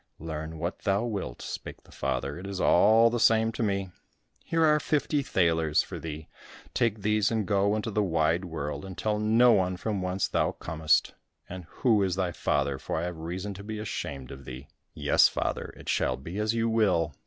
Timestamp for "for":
5.83-5.99, 12.79-12.97